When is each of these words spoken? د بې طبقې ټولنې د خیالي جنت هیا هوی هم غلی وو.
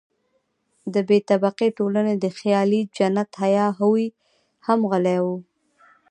د 0.93 0.95
بې 1.07 1.17
طبقې 1.29 1.67
ټولنې 1.77 2.13
د 2.17 2.25
خیالي 2.37 2.81
جنت 2.97 3.29
هیا 3.43 3.65
هوی 3.79 4.05
هم 4.65 4.79
غلی 4.91 5.17
وو. 5.25 5.37